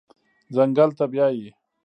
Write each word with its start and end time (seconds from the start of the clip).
ځنګل 0.55 0.89
ته 0.97 1.05
بیایي 1.11 1.47